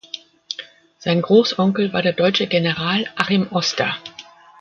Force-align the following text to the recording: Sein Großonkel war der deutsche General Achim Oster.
Sein 0.97 1.21
Großonkel 1.21 1.93
war 1.93 2.01
der 2.01 2.13
deutsche 2.13 2.47
General 2.47 3.05
Achim 3.17 3.49
Oster. 3.51 3.99